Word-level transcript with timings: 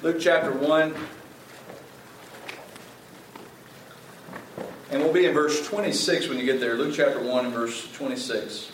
Luke 0.00 0.18
chapter 0.20 0.52
1. 0.52 0.94
And 4.92 5.02
we'll 5.02 5.12
be 5.12 5.26
in 5.26 5.34
verse 5.34 5.66
26 5.66 6.28
when 6.28 6.38
you 6.38 6.44
get 6.44 6.60
there. 6.60 6.76
Luke 6.76 6.94
chapter 6.94 7.20
1 7.20 7.46
and 7.46 7.52
verse 7.52 7.90
26. 7.94 8.70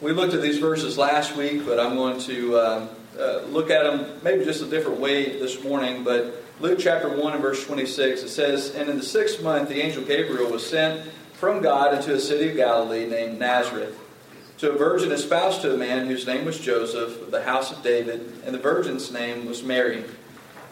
We 0.00 0.12
looked 0.12 0.34
at 0.34 0.40
these 0.40 0.58
verses 0.58 0.96
last 0.96 1.34
week, 1.34 1.66
but 1.66 1.80
I'm 1.80 1.96
going 1.96 2.20
to 2.20 2.56
uh, 2.56 2.88
uh, 3.18 3.40
look 3.48 3.70
at 3.70 3.82
them 3.82 4.20
maybe 4.22 4.44
just 4.44 4.62
a 4.62 4.66
different 4.66 5.00
way 5.00 5.40
this 5.40 5.64
morning. 5.64 6.04
But 6.04 6.43
Luke 6.64 6.78
chapter 6.78 7.10
1 7.10 7.34
and 7.34 7.42
verse 7.42 7.62
26, 7.66 8.22
it 8.22 8.28
says, 8.30 8.74
And 8.74 8.88
in 8.88 8.96
the 8.96 9.02
sixth 9.02 9.42
month 9.42 9.68
the 9.68 9.82
angel 9.82 10.02
Gabriel 10.02 10.50
was 10.50 10.66
sent 10.66 11.12
from 11.34 11.60
God 11.60 11.92
into 11.92 12.14
a 12.14 12.18
city 12.18 12.48
of 12.48 12.56
Galilee 12.56 13.04
named 13.04 13.38
Nazareth 13.38 13.98
to 14.56 14.72
a 14.72 14.78
virgin 14.78 15.12
espoused 15.12 15.60
to 15.60 15.74
a 15.74 15.76
man 15.76 16.06
whose 16.06 16.26
name 16.26 16.46
was 16.46 16.58
Joseph 16.58 17.20
of 17.20 17.30
the 17.30 17.42
house 17.42 17.70
of 17.70 17.82
David, 17.82 18.40
and 18.46 18.54
the 18.54 18.58
virgin's 18.58 19.12
name 19.12 19.44
was 19.44 19.62
Mary. 19.62 20.04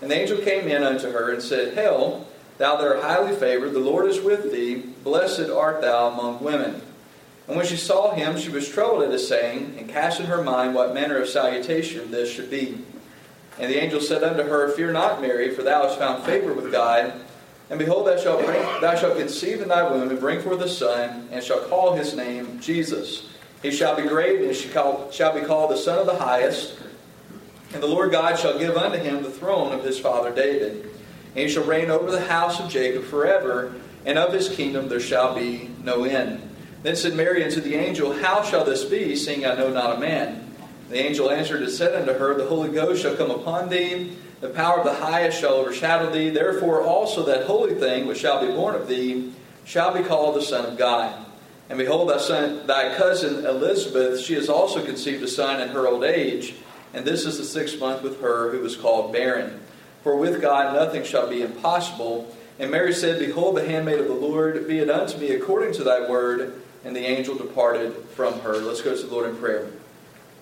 And 0.01 0.11
the 0.11 0.19
angel 0.19 0.39
came 0.39 0.67
in 0.67 0.83
unto 0.83 1.11
her 1.11 1.31
and 1.31 1.43
said, 1.43 1.75
Hail, 1.75 2.27
thou 2.57 2.77
that 2.77 2.87
art 2.87 3.03
highly 3.03 3.37
favored, 3.37 3.75
the 3.75 3.79
Lord 3.79 4.09
is 4.09 4.19
with 4.19 4.51
thee, 4.51 4.77
blessed 4.77 5.51
art 5.51 5.83
thou 5.83 6.09
among 6.09 6.43
women. 6.43 6.81
And 7.47 7.55
when 7.55 7.67
she 7.67 7.77
saw 7.77 8.15
him, 8.15 8.39
she 8.39 8.49
was 8.49 8.67
troubled 8.67 9.03
at 9.03 9.11
his 9.11 9.29
saying, 9.29 9.77
and 9.79 9.91
cast 9.91 10.21
in 10.21 10.27
her 10.27 10.43
mind 10.43 10.75
what 10.75 10.95
manner 10.95 11.19
of 11.19 11.29
salutation 11.29 12.11
this 12.11 12.33
should 12.33 12.49
be. 12.49 12.79
And 13.59 13.71
the 13.71 13.83
angel 13.83 14.01
said 14.01 14.23
unto 14.25 14.43
her, 14.43 14.71
Fear 14.71 14.93
not, 14.93 15.21
Mary, 15.21 15.55
for 15.55 15.63
thou 15.63 15.87
hast 15.87 15.99
found 15.99 16.25
favor 16.25 16.53
with 16.53 16.73
God. 16.73 17.13
And 17.71 17.79
behold, 17.79 18.07
thou 18.07 18.17
shalt, 18.17 18.45
bring, 18.45 18.61
thou 18.81 18.95
shalt 18.95 19.17
conceive 19.17 19.61
in 19.61 19.69
thy 19.69 19.89
womb, 19.89 20.11
and 20.11 20.21
bring 20.21 20.41
forth 20.41 20.61
a 20.61 20.69
son, 20.69 21.29
and 21.31 21.43
shalt 21.43 21.69
call 21.69 21.95
his 21.95 22.15
name 22.15 22.61
Jesus. 22.61 23.29
He 23.63 23.71
shall 23.71 23.97
be 23.97 24.03
great, 24.03 24.43
and 24.43 24.55
shall 24.55 25.35
be 25.35 25.47
called 25.47 25.71
the 25.71 25.77
Son 25.77 25.99
of 25.99 26.07
the 26.07 26.17
Highest. 26.17 26.77
And 27.73 27.83
the 27.83 27.87
Lord 27.87 28.11
God 28.11 28.39
shall 28.39 28.59
give 28.59 28.77
unto 28.77 28.99
him 28.99 29.23
the 29.23 29.31
throne 29.31 29.73
of 29.73 29.85
his 29.85 29.99
father 29.99 30.35
David. 30.35 30.83
And 31.35 31.39
he 31.39 31.49
shall 31.49 31.65
reign 31.65 31.91
over 31.91 32.11
the 32.11 32.21
house 32.21 32.61
of 32.61 32.69
Jacob 32.69 33.05
forever, 33.05 33.75
and 34.05 34.19
of 34.19 34.33
his 34.33 34.49
kingdom 34.49 34.89
there 34.89 35.01
shall 35.01 35.35
be 35.35 35.71
no 35.83 36.05
end. 36.05 36.47
Then 36.83 36.97
said 36.97 37.15
Mary 37.15 37.45
unto 37.45 37.61
the 37.61 37.77
angel, 37.77 38.13
How 38.13 38.43
shall 38.43 38.65
this 38.65 38.85
be, 38.85 39.15
seeing 39.17 39.47
I 39.47 39.55
know 39.55 39.71
not 39.71 39.97
a 39.97 40.01
man? 40.01 40.42
The 40.93 41.03
angel 41.03 41.31
answered 41.31 41.63
and 41.63 41.73
said 41.73 41.95
unto 41.95 42.13
her, 42.13 42.35
The 42.35 42.47
Holy 42.47 42.69
Ghost 42.69 43.01
shall 43.01 43.17
come 43.17 43.31
upon 43.31 43.71
thee, 43.71 44.15
the 44.43 44.51
power 44.51 44.79
of 44.79 44.85
the 44.85 44.93
highest 44.93 45.41
shall 45.41 45.55
overshadow 45.55 46.13
thee. 46.13 46.29
Therefore 46.29 46.83
also 46.83 47.25
that 47.25 47.47
holy 47.47 47.77
thing 47.77 48.07
which 48.07 48.19
shall 48.19 48.47
be 48.47 48.53
born 48.53 48.75
of 48.75 48.89
thee 48.89 49.33
shall 49.65 49.95
be 49.95 50.07
called 50.07 50.37
the 50.37 50.43
Son 50.43 50.67
of 50.67 50.77
God. 50.77 51.25
And 51.71 51.79
behold, 51.79 52.11
thy, 52.11 52.19
son, 52.19 52.67
thy 52.67 52.95
cousin 52.95 53.47
Elizabeth, 53.47 54.21
she 54.21 54.35
has 54.35 54.51
also 54.51 54.85
conceived 54.85 55.23
a 55.23 55.29
son 55.29 55.63
in 55.63 55.71
her 55.71 55.89
old 55.89 56.05
age, 56.05 56.57
and 56.93 57.07
this 57.07 57.25
is 57.25 57.39
the 57.39 57.45
sixth 57.45 57.81
month 57.81 58.03
with 58.03 58.21
her 58.21 58.51
who 58.51 58.61
was 58.61 58.77
called 58.77 59.15
barren. 59.15 59.61
For 60.03 60.15
with 60.15 60.43
God 60.43 60.75
nothing 60.75 61.05
shall 61.05 61.27
be 61.27 61.41
impossible. 61.41 62.37
And 62.59 62.71
Mary 62.71 62.93
said, 62.93 63.19
Behold, 63.19 63.57
the 63.57 63.67
handmaid 63.67 63.99
of 63.99 64.09
the 64.09 64.13
Lord, 64.13 64.69
be 64.69 64.81
it 64.81 64.91
unto 64.91 65.17
me 65.17 65.31
according 65.31 65.73
to 65.75 65.85
thy 65.85 66.07
word. 66.07 66.61
And 66.85 66.95
the 66.95 67.07
angel 67.07 67.35
departed 67.35 67.95
from 68.15 68.41
her. 68.41 68.59
Let's 68.59 68.83
go 68.83 68.95
to 68.95 69.03
the 69.03 69.11
Lord 69.11 69.31
in 69.31 69.37
prayer. 69.37 69.71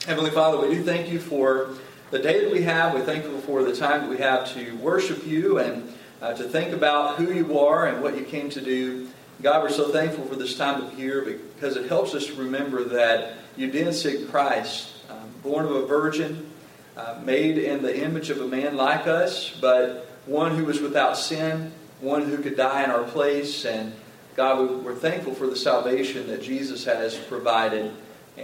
Heavenly 0.06 0.31
Father, 0.31 0.59
we 0.59 0.75
do 0.75 0.83
thank 0.83 1.11
you 1.11 1.20
for 1.20 1.75
the 2.11 2.19
day 2.19 2.43
that 2.43 2.51
we 2.51 2.62
have. 2.62 2.95
We're 2.95 3.05
thankful 3.05 3.39
for 3.43 3.62
the 3.62 3.77
time 3.77 4.01
that 4.01 4.09
we 4.09 4.17
have 4.17 4.51
to 4.55 4.75
worship 4.79 5.27
you 5.27 5.59
and 5.59 5.93
uh, 6.23 6.33
to 6.33 6.45
think 6.45 6.73
about 6.73 7.17
who 7.17 7.31
you 7.34 7.59
are 7.59 7.87
and 7.87 8.03
what 8.03 8.17
you 8.17 8.25
came 8.25 8.48
to 8.51 8.62
do. 8.62 9.09
God, 9.43 9.62
we're 9.62 9.69
so 9.69 9.91
thankful 9.91 10.25
for 10.25 10.37
this 10.37 10.56
time 10.56 10.83
of 10.83 10.98
year 10.98 11.21
because 11.21 11.77
it 11.77 11.87
helps 11.87 12.15
us 12.15 12.25
to 12.28 12.34
remember 12.34 12.83
that 12.84 13.34
you 13.59 13.71
did 13.71 13.93
send 13.93 14.31
Christ, 14.31 14.91
um, 15.10 15.28
born 15.43 15.66
of 15.66 15.72
a 15.72 15.84
virgin, 15.84 16.50
uh, 16.97 17.21
made 17.22 17.59
in 17.59 17.83
the 17.83 18.03
image 18.03 18.31
of 18.31 18.41
a 18.41 18.49
man 18.49 18.78
like 18.78 19.06
us, 19.06 19.50
but 19.60 20.10
one 20.25 20.56
who 20.56 20.65
was 20.65 20.81
without 20.81 21.19
sin, 21.19 21.72
one 22.00 22.22
who 22.22 22.39
could 22.39 22.56
die 22.56 22.84
in 22.84 22.91
our 22.91 23.05
place. 23.05 23.66
And 23.66 23.93
God, 24.34 24.83
we're 24.83 24.94
thankful 24.94 25.34
for 25.34 25.47
the 25.47 25.56
salvation 25.56 26.27
that 26.28 26.41
Jesus 26.41 26.87
has 26.87 27.19
provided. 27.19 27.93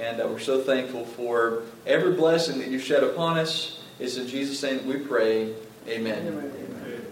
And 0.01 0.21
uh, 0.21 0.29
we're 0.29 0.39
so 0.39 0.61
thankful 0.61 1.07
for 1.07 1.63
every 1.87 2.13
blessing 2.13 2.59
that 2.59 2.69
you 2.69 2.79
shed 2.79 3.03
upon 3.03 3.39
us. 3.39 3.83
It's 3.99 4.19
in 4.19 4.29
Jesus' 4.29 4.63
name 4.63 4.77
that 4.77 4.87
we 4.87 4.99
pray. 4.99 5.55
Amen. 5.89 6.27
Amen. 6.27 7.07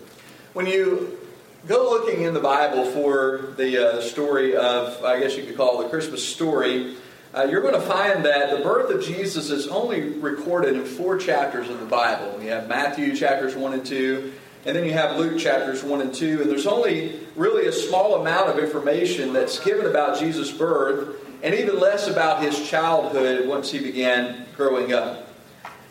When 0.53 0.67
you 0.67 1.19
go 1.67 1.91
looking 1.91 2.25
in 2.25 2.35
the 2.35 2.41
Bible 2.41 2.85
for 2.85 3.55
the 3.57 3.99
uh, 3.99 4.01
story 4.03 4.55
of, 4.55 5.03
I 5.03 5.19
guess 5.19 5.35
you 5.37 5.45
could 5.45 5.57
call 5.57 5.81
it 5.81 5.85
the 5.85 5.89
Christmas 5.89 6.27
story, 6.27 6.95
uh, 7.35 7.47
you're 7.51 7.63
going 7.63 7.75
to 7.75 7.81
find 7.81 8.25
that 8.27 8.57
the 8.57 8.63
birth 8.63 8.91
of 8.91 9.03
Jesus 9.03 9.51
is 9.51 9.67
only 9.67 10.11
recorded 10.19 10.75
in 10.75 10.85
four 10.85 11.17
chapters 11.17 11.71
of 11.71 11.81
the 11.81 11.87
Bible. 11.87 12.41
You 12.43 12.51
have 12.51 12.69
Matthew 12.69 13.17
chapters 13.17 13.57
1 13.57 13.73
and 13.73 13.85
2, 13.85 14.33
and 14.67 14.77
then 14.77 14.85
you 14.85 14.93
have 14.93 15.17
Luke 15.17 15.39
chapters 15.39 15.83
1 15.83 16.01
and 16.03 16.15
2, 16.15 16.43
and 16.43 16.51
there's 16.51 16.67
only 16.67 17.19
really 17.35 17.67
a 17.67 17.73
small 17.73 18.21
amount 18.21 18.51
of 18.51 18.59
information 18.59 19.33
that's 19.33 19.59
given 19.59 19.87
about 19.87 20.19
Jesus' 20.19 20.53
birth, 20.53 21.24
and 21.45 21.55
even 21.55 21.79
less 21.79 22.09
about 22.09 22.43
his 22.43 22.69
childhood 22.69 23.47
once 23.47 23.71
he 23.71 23.79
began 23.79 24.47
growing 24.57 24.95
up. 24.95 25.29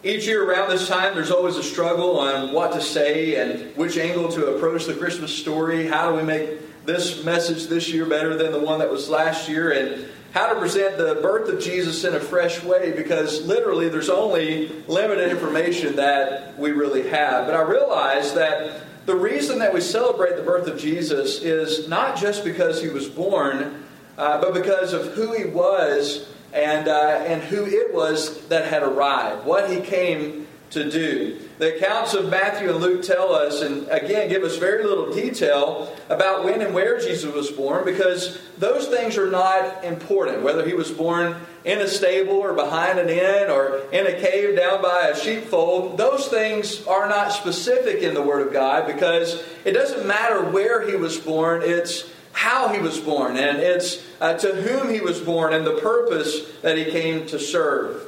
Each 0.03 0.25
year 0.25 0.49
around 0.49 0.69
this 0.69 0.87
time, 0.89 1.13
there's 1.13 1.29
always 1.29 1.57
a 1.57 1.63
struggle 1.63 2.19
on 2.19 2.51
what 2.51 2.73
to 2.73 2.81
say 2.81 3.35
and 3.35 3.73
which 3.77 3.97
angle 3.97 4.29
to 4.29 4.55
approach 4.55 4.85
the 4.85 4.95
Christmas 4.95 5.33
story. 5.33 5.85
How 5.85 6.09
do 6.09 6.17
we 6.17 6.23
make 6.23 6.85
this 6.85 7.23
message 7.23 7.67
this 7.67 7.89
year 7.93 8.05
better 8.05 8.35
than 8.35 8.51
the 8.51 8.59
one 8.59 8.79
that 8.79 8.89
was 8.89 9.09
last 9.09 9.47
year? 9.47 9.71
And 9.71 10.07
how 10.33 10.51
to 10.51 10.59
present 10.59 10.97
the 10.97 11.19
birth 11.21 11.47
of 11.47 11.61
Jesus 11.61 12.03
in 12.03 12.15
a 12.15 12.19
fresh 12.19 12.63
way 12.63 12.91
because 12.91 13.45
literally 13.45 13.89
there's 13.89 14.09
only 14.09 14.69
limited 14.87 15.29
information 15.29 15.95
that 15.97 16.57
we 16.57 16.71
really 16.71 17.07
have. 17.09 17.45
But 17.45 17.55
I 17.55 17.61
realize 17.61 18.33
that 18.33 18.81
the 19.05 19.15
reason 19.15 19.59
that 19.59 19.71
we 19.71 19.81
celebrate 19.81 20.35
the 20.35 20.41
birth 20.41 20.67
of 20.67 20.79
Jesus 20.79 21.43
is 21.43 21.87
not 21.87 22.17
just 22.17 22.43
because 22.43 22.81
he 22.81 22.89
was 22.89 23.07
born, 23.07 23.83
uh, 24.17 24.39
but 24.41 24.53
because 24.53 24.93
of 24.93 25.13
who 25.13 25.33
he 25.33 25.45
was 25.45 26.27
and, 26.53 26.87
uh, 26.87 27.23
and 27.25 27.41
who 27.41 27.65
it 27.65 27.93
was 27.93 28.47
that 28.47 28.67
had 28.67 28.83
arrived, 28.83 29.45
what 29.45 29.69
he 29.69 29.81
came 29.81 30.47
to 30.69 30.89
do. 30.89 31.39
The 31.59 31.75
accounts 31.77 32.15
of 32.15 32.29
Matthew 32.29 32.71
and 32.71 32.79
Luke 32.79 33.03
tell 33.03 33.31
us, 33.31 33.61
and 33.61 33.87
again, 33.89 34.27
give 34.27 34.41
us 34.43 34.57
very 34.57 34.83
little 34.83 35.13
detail 35.13 35.95
about 36.09 36.43
when 36.43 36.61
and 36.61 36.73
where 36.73 36.99
Jesus 36.99 37.31
was 37.31 37.51
born, 37.51 37.85
because 37.85 38.39
those 38.57 38.87
things 38.87 39.15
are 39.15 39.29
not 39.29 39.83
important. 39.83 40.41
Whether 40.41 40.65
he 40.65 40.73
was 40.73 40.89
born 40.89 41.35
in 41.63 41.79
a 41.79 41.87
stable 41.87 42.33
or 42.33 42.53
behind 42.53 42.97
an 42.97 43.07
inn 43.07 43.51
or 43.51 43.81
in 43.91 44.07
a 44.07 44.19
cave 44.19 44.57
down 44.57 44.81
by 44.81 45.09
a 45.09 45.15
sheepfold, 45.15 45.97
those 45.97 46.27
things 46.27 46.85
are 46.87 47.07
not 47.07 47.31
specific 47.31 48.01
in 48.01 48.15
the 48.15 48.21
Word 48.23 48.47
of 48.47 48.51
God, 48.51 48.87
because 48.87 49.43
it 49.63 49.73
doesn't 49.73 50.07
matter 50.07 50.43
where 50.43 50.87
he 50.89 50.95
was 50.95 51.17
born, 51.19 51.61
it's 51.63 52.09
how 52.43 52.67
he 52.67 52.79
was 52.79 52.99
born, 52.99 53.37
and 53.37 53.59
it's 53.59 54.03
uh, 54.19 54.33
to 54.33 54.53
whom 54.53 54.93
he 54.93 54.99
was 54.99 55.21
born, 55.21 55.53
and 55.53 55.65
the 55.65 55.77
purpose 55.77 56.51
that 56.61 56.77
he 56.77 56.83
came 56.91 57.25
to 57.25 57.39
serve. 57.39 58.03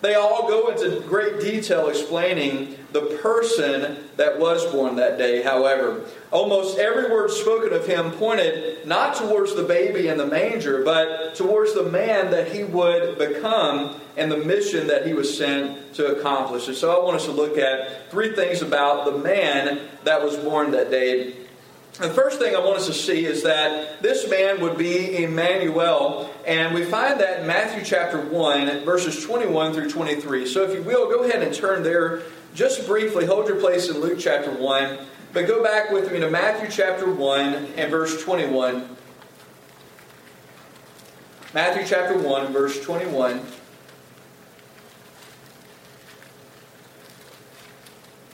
They 0.00 0.14
all 0.14 0.48
go 0.48 0.68
into 0.68 1.00
great 1.08 1.40
detail 1.40 1.88
explaining 1.88 2.76
the 2.92 3.18
person 3.20 3.98
that 4.16 4.38
was 4.38 4.64
born 4.70 4.94
that 4.96 5.18
day, 5.18 5.42
however. 5.42 6.04
Almost 6.30 6.78
every 6.78 7.10
word 7.10 7.32
spoken 7.32 7.72
of 7.72 7.84
him 7.84 8.12
pointed 8.12 8.86
not 8.86 9.16
towards 9.16 9.56
the 9.56 9.64
baby 9.64 10.06
in 10.06 10.18
the 10.18 10.26
manger, 10.26 10.84
but 10.84 11.34
towards 11.34 11.74
the 11.74 11.82
man 11.82 12.30
that 12.30 12.52
he 12.52 12.62
would 12.62 13.18
become 13.18 14.00
and 14.16 14.30
the 14.30 14.38
mission 14.38 14.86
that 14.86 15.04
he 15.04 15.14
was 15.14 15.36
sent 15.36 15.94
to 15.94 16.16
accomplish. 16.16 16.68
And 16.68 16.76
so 16.76 16.96
I 16.96 17.04
want 17.04 17.16
us 17.16 17.24
to 17.24 17.32
look 17.32 17.58
at 17.58 18.08
three 18.12 18.36
things 18.36 18.62
about 18.62 19.04
the 19.04 19.18
man 19.18 19.80
that 20.04 20.22
was 20.22 20.36
born 20.36 20.70
that 20.70 20.92
day 20.92 21.34
the 22.00 22.10
first 22.10 22.38
thing 22.38 22.56
I 22.56 22.60
want 22.60 22.78
us 22.78 22.86
to 22.86 22.94
see 22.94 23.26
is 23.26 23.42
that 23.42 24.02
this 24.02 24.28
man 24.28 24.60
would 24.60 24.78
be 24.78 25.22
Emmanuel, 25.22 26.30
and 26.46 26.74
we 26.74 26.84
find 26.84 27.20
that 27.20 27.40
in 27.40 27.46
Matthew 27.46 27.84
chapter 27.84 28.20
1, 28.20 28.84
verses 28.84 29.22
21 29.24 29.74
through 29.74 29.90
23. 29.90 30.46
So 30.46 30.64
if 30.64 30.74
you 30.74 30.82
will, 30.82 31.10
go 31.10 31.24
ahead 31.24 31.42
and 31.42 31.54
turn 31.54 31.82
there 31.82 32.22
just 32.54 32.86
briefly. 32.86 33.26
Hold 33.26 33.48
your 33.48 33.60
place 33.60 33.90
in 33.90 34.00
Luke 34.00 34.18
chapter 34.18 34.50
1, 34.50 34.98
but 35.34 35.46
go 35.46 35.62
back 35.62 35.90
with 35.90 36.10
me 36.10 36.20
to 36.20 36.30
Matthew 36.30 36.70
chapter 36.70 37.12
1 37.12 37.54
and 37.76 37.90
verse 37.90 38.22
21. 38.24 38.96
Matthew 41.52 41.84
chapter 41.86 42.16
1, 42.16 42.52
verse 42.52 42.80
21. 42.80 43.42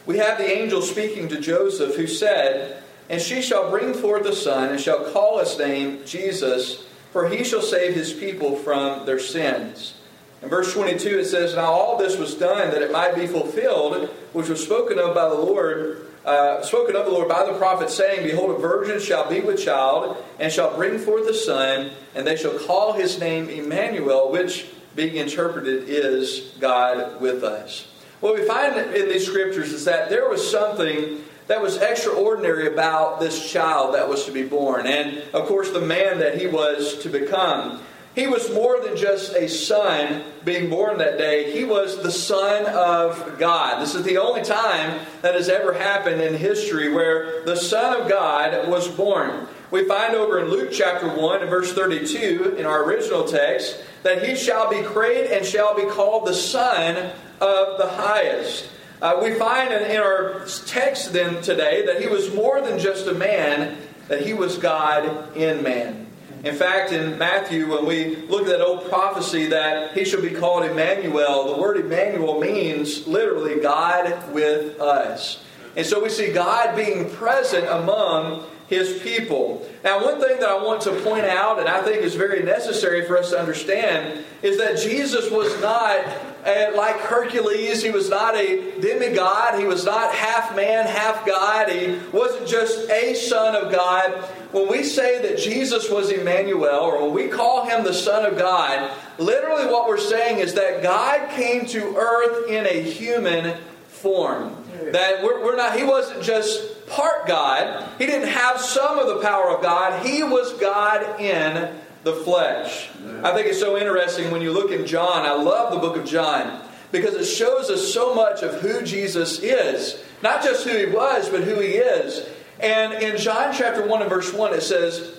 We 0.05 0.19
have 0.19 0.39
the 0.39 0.49
angel 0.49 0.83
speaking 0.83 1.29
to 1.31 1.41
Joseph 1.41 1.97
who 1.97 2.07
said, 2.07 2.85
and 3.09 3.21
she 3.21 3.41
shall 3.41 3.71
bring 3.71 3.95
forth 3.95 4.27
a 4.27 4.35
son, 4.35 4.71
and 4.71 4.81
shall 4.81 5.11
call 5.13 5.39
his 5.39 5.59
name 5.59 6.01
Jesus, 6.05 6.87
for 7.13 7.29
he 7.29 7.45
shall 7.45 7.63
save 7.63 7.95
his 7.95 8.13
people 8.13 8.57
from 8.57 9.07
their 9.07 9.19
sins. 9.19 9.95
In 10.43 10.49
verse 10.49 10.73
22 10.73 11.21
it 11.21 11.25
says, 11.27 11.55
Now 11.55 11.73
all 11.73 11.97
this 11.97 12.17
was 12.17 12.35
done 12.35 12.71
that 12.71 12.83
it 12.83 12.93
might 12.93 13.15
be 13.15 13.27
fulfilled, 13.27 14.09
which 14.33 14.49
was 14.49 14.63
spoken 14.63 14.99
of 14.99 15.15
by 15.15 15.29
the 15.29 15.35
Lord 15.35 16.07
uh, 16.27 16.61
spoken 16.63 16.97
of 16.97 17.07
the 17.07 17.13
Lord 17.13 17.29
by 17.29 17.47
the 17.47 17.57
prophet, 17.57 17.89
saying, 17.89 18.25
Behold, 18.25 18.51
a 18.51 18.59
virgin 18.59 19.01
shall 19.01 19.31
be 19.31 19.41
with 19.41 19.63
child, 19.63 20.17
and 20.41 20.53
shall 20.53 20.75
bring 20.75 20.99
forth 20.99 21.29
a 21.29 21.35
son, 21.35 21.93
and 22.17 22.27
they 22.27 22.37
shall 22.37 22.59
call 22.59 22.95
his 22.95 23.21
name 23.21 23.49
Emmanuel, 23.49 24.33
which, 24.33 24.67
being 24.97 25.15
interpreted, 25.17 25.85
is 25.89 26.53
God 26.59 27.21
with 27.21 27.45
us. 27.45 27.87
What 28.19 28.35
we 28.35 28.45
find 28.45 28.77
in 28.77 29.09
these 29.09 29.25
scriptures 29.25 29.73
is 29.73 29.85
that 29.85 30.11
there 30.11 30.29
was 30.29 30.51
something 30.51 31.23
that 31.47 31.63
was 31.63 31.77
extraordinary 31.77 32.67
about 32.67 33.21
this 33.21 33.51
child 33.51 33.95
that 33.95 34.09
was 34.09 34.25
to 34.25 34.33
be 34.33 34.43
born, 34.43 34.87
and 34.87 35.23
of 35.33 35.47
course, 35.47 35.71
the 35.71 35.81
man 35.81 36.19
that 36.19 36.41
he 36.41 36.47
was 36.47 36.99
to 37.03 37.09
become. 37.09 37.81
He 38.17 38.27
was 38.27 38.51
more 38.51 38.81
than 38.81 38.97
just 38.97 39.35
a 39.35 39.47
son 39.47 40.25
being 40.43 40.71
born 40.71 40.97
that 40.99 41.19
day. 41.19 41.53
He 41.53 41.65
was 41.65 42.03
the 42.03 42.11
Son 42.11 42.65
of 42.65 43.39
God. 43.39 43.83
This 43.83 43.95
is 43.95 44.05
the 44.05 44.17
only 44.17 44.43
time 44.43 45.01
that 45.21 45.35
has 45.35 45.51
ever 45.51 45.75
happened 45.75 46.23
in 46.23 46.33
history 46.33 46.91
where 46.91 47.45
the 47.45 47.57
Son 47.57 48.01
of 48.01 48.09
God 48.09 48.69
was 48.71 48.89
born. 48.89 49.47
We 49.71 49.87
find 49.87 50.15
over 50.15 50.39
in 50.39 50.49
Luke 50.49 50.71
chapter 50.73 51.09
1 51.09 51.43
and 51.43 51.51
verse 51.51 51.75
32 51.75 52.55
in 52.57 52.65
our 52.65 52.85
original 52.85 53.25
text 53.25 53.83
that 54.03 54.27
he 54.27 54.35
shall 54.35 54.71
be 54.71 54.81
great 54.81 55.31
and 55.31 55.45
shall 55.45 55.75
be 55.75 55.85
called 55.85 56.27
the 56.27 56.35
Son 56.35 57.13
of 57.41 57.77
the 57.77 57.89
Highest. 57.89 58.69
Uh, 59.03 59.21
we 59.23 59.35
find 59.35 59.73
in, 59.73 59.91
in 59.91 59.99
our 59.99 60.47
text 60.67 61.13
then 61.13 61.43
today 61.43 61.85
that 61.87 62.01
he 62.01 62.07
was 62.07 62.35
more 62.35 62.61
than 62.61 62.79
just 62.79 63.07
a 63.07 63.15
man, 63.15 63.77
that 64.09 64.25
he 64.25 64.33
was 64.33 64.57
God 64.57 65.37
in 65.37 65.63
man. 65.63 66.07
In 66.45 66.55
fact, 66.55 66.93
in 66.93 67.19
Matthew, 67.19 67.71
when 67.71 67.87
we 67.87 68.17
look 68.17 68.43
at 68.43 68.49
that 68.49 68.61
old 68.61 68.89
prophecy 68.89 69.47
that 69.47 69.93
he 69.93 70.05
shall 70.05 70.23
be 70.23 70.31
called 70.31 70.65
Emmanuel, 70.65 71.55
the 71.55 71.61
word 71.61 71.77
Emmanuel 71.79 72.41
means 72.41 73.07
literally 73.07 73.61
God 73.61 74.33
with 74.33 74.81
us. 74.81 75.43
And 75.77 75.85
so 75.85 76.03
we 76.03 76.09
see 76.09 76.33
God 76.33 76.77
being 76.77 77.11
present 77.11 77.67
among 77.69 78.45
his 78.69 79.01
people. 79.01 79.67
Now, 79.85 80.05
one 80.05 80.21
thing 80.21 80.41
that 80.41 80.49
I 80.49 80.63
want 80.63 80.83
to 80.83 80.93
point 81.03 81.25
out, 81.25 81.61
and 81.61 81.69
I 81.69 81.83
think 81.83 82.03
is 82.03 82.15
very 82.15 82.43
necessary 82.43 83.07
for 83.07 83.17
us 83.17 83.31
to 83.31 83.39
understand, 83.39 84.25
is 84.43 84.59
that 84.59 84.79
Jesus 84.79 85.31
was 85.31 85.61
not 85.61 86.05
uh, 86.45 86.73
like 86.77 86.97
Hercules. 86.97 87.83
He 87.83 87.91
was 87.91 88.09
not 88.09 88.35
a 88.35 88.81
demigod. 88.81 89.59
He 89.59 89.67
was 89.67 89.85
not 89.85 90.15
half 90.15 90.55
man, 90.55 90.87
half 90.87 91.25
God. 91.27 91.69
He 91.69 91.99
wasn't 92.13 92.49
just 92.49 92.89
a 92.91 93.15
son 93.15 93.55
of 93.55 93.73
God. 93.73 94.13
When 94.53 94.69
we 94.69 94.83
say 94.85 95.21
that 95.23 95.39
Jesus 95.39 95.91
was 95.91 96.11
Emmanuel, 96.11 96.81
or 96.81 97.03
when 97.05 97.15
we 97.15 97.29
call 97.29 97.67
him 97.67 97.85
the 97.85 97.93
Son 97.93 98.25
of 98.25 98.39
God, 98.39 98.91
literally 99.19 99.67
what 99.67 99.89
we're 99.89 99.99
saying 99.99 100.39
is 100.39 100.55
that 100.55 100.83
God 100.83 101.31
came 101.31 101.67
to 101.67 101.97
earth 101.97 102.49
in 102.49 102.65
a 102.65 102.83
human 102.83 103.59
form. 103.89 104.57
That 104.93 105.23
we're, 105.25 105.45
we're 105.45 105.57
not, 105.57 105.77
he 105.77 105.85
wasn't 105.85 106.23
just 106.23 106.76
part 106.89 107.27
God. 107.27 107.89
He 107.99 108.07
didn't 108.07 108.29
have 108.29 108.61
some 108.61 108.99
of 108.99 109.07
the 109.07 109.21
power 109.21 109.51
of 109.51 109.63
God. 109.63 110.05
He 110.07 110.23
was 110.23 110.53
God 110.55 111.21
in 111.21 111.77
the 112.05 112.13
flesh. 112.13 112.89
I 113.23 113.33
think 113.35 113.49
it's 113.49 113.59
so 113.59 113.77
interesting 113.77 114.31
when 114.31 114.41
you 114.41 114.53
look 114.53 114.71
in 114.71 114.87
John. 114.87 115.27
I 115.27 115.35
love 115.35 115.73
the 115.73 115.81
book 115.81 115.97
of 115.97 116.05
John 116.05 116.63
because 116.93 117.15
it 117.15 117.25
shows 117.25 117.69
us 117.69 117.93
so 117.93 118.15
much 118.15 118.43
of 118.43 118.61
who 118.61 118.83
Jesus 118.83 119.41
is. 119.41 120.03
Not 120.23 120.43
just 120.43 120.67
who 120.67 120.77
he 120.77 120.87
was, 120.87 121.29
but 121.29 121.43
who 121.43 121.61
he 121.61 121.73
is. 121.73 122.29
And 122.61 122.95
in 123.03 123.19
John 123.19 123.53
chapter 123.53 123.87
1 123.87 124.01
and 124.01 124.11
verse 124.11 124.33
1, 124.33 124.55
it 124.55 124.63
says, 124.63 125.19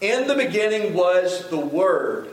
In 0.00 0.26
the 0.26 0.34
beginning 0.34 0.94
was 0.94 1.48
the 1.48 1.58
Word. 1.58 2.28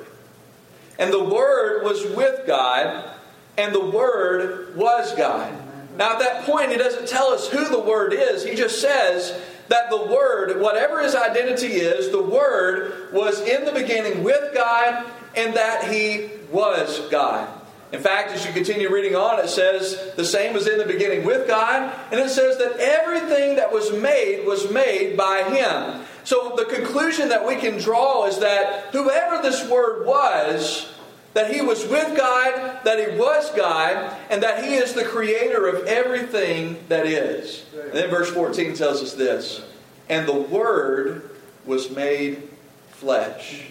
And 0.97 1.11
the 1.11 1.23
Word 1.23 1.83
was 1.83 2.05
with 2.15 2.47
God, 2.47 3.09
and 3.57 3.73
the 3.73 3.85
Word 3.85 4.75
was 4.75 5.13
God. 5.15 5.53
Now, 5.97 6.13
at 6.13 6.19
that 6.19 6.43
point, 6.45 6.71
he 6.71 6.77
doesn't 6.77 7.07
tell 7.07 7.27
us 7.27 7.47
who 7.47 7.69
the 7.69 7.79
Word 7.79 8.13
is. 8.13 8.43
He 8.43 8.55
just 8.55 8.81
says 8.81 9.39
that 9.67 9.89
the 9.89 10.05
Word, 10.05 10.59
whatever 10.59 11.01
his 11.01 11.15
identity 11.15 11.73
is, 11.73 12.11
the 12.11 12.21
Word 12.21 13.13
was 13.13 13.39
in 13.41 13.65
the 13.65 13.71
beginning 13.71 14.23
with 14.23 14.53
God 14.53 15.05
and 15.35 15.55
that 15.55 15.91
he 15.91 16.29
was 16.51 16.99
God. 17.09 17.47
In 17.93 17.99
fact, 17.99 18.31
as 18.31 18.43
you 18.43 18.51
continue 18.51 18.91
reading 18.91 19.15
on, 19.15 19.39
it 19.39 19.49
says 19.49 20.13
the 20.15 20.25
same 20.25 20.53
was 20.53 20.67
in 20.67 20.79
the 20.79 20.85
beginning 20.85 21.23
with 21.23 21.47
God, 21.47 21.93
and 22.11 22.19
it 22.19 22.29
says 22.29 22.57
that 22.57 22.77
everything 22.79 23.57
that 23.57 23.71
was 23.71 23.91
made 23.93 24.47
was 24.47 24.71
made 24.71 25.15
by 25.15 25.43
Him. 25.43 26.03
So 26.23 26.55
the 26.57 26.65
conclusion 26.65 27.29
that 27.29 27.45
we 27.45 27.55
can 27.55 27.77
draw 27.77 28.25
is 28.25 28.39
that 28.39 28.85
whoever 28.93 29.43
this 29.43 29.69
Word 29.69 30.07
was, 30.07 30.91
that 31.33 31.53
He 31.53 31.61
was 31.61 31.87
with 31.87 32.15
God, 32.17 32.79
that 32.83 32.99
He 32.99 33.17
was 33.17 33.51
God, 33.51 34.15
and 34.29 34.43
that 34.43 34.63
He 34.63 34.75
is 34.75 34.93
the 34.93 35.05
creator 35.05 35.67
of 35.67 35.85
everything 35.85 36.77
that 36.89 37.05
is. 37.05 37.65
And 37.73 37.93
then 37.93 38.09
verse 38.09 38.29
14 38.29 38.75
tells 38.75 39.01
us 39.01 39.13
this 39.13 39.63
And 40.09 40.27
the 40.27 40.33
Word 40.33 41.29
was 41.65 41.89
made 41.89 42.49
flesh 42.89 43.65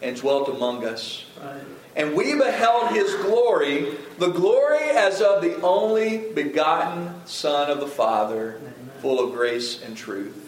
and 0.00 0.16
dwelt 0.16 0.48
among 0.48 0.84
us. 0.84 1.24
And 1.94 2.14
we 2.14 2.34
beheld 2.34 2.92
his 2.92 3.14
glory, 3.16 3.96
the 4.18 4.30
glory 4.30 4.90
as 4.90 5.20
of 5.20 5.42
the 5.42 5.60
only 5.60 6.32
begotten 6.32 7.14
Son 7.26 7.70
of 7.70 7.80
the 7.80 7.86
Father, 7.86 8.60
full 9.00 9.20
of 9.20 9.34
grace 9.34 9.82
and 9.82 9.96
truth. 9.96 10.38